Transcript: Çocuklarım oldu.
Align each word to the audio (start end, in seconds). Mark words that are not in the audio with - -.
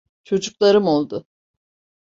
Çocuklarım 0.23 0.87
oldu. 0.87 1.25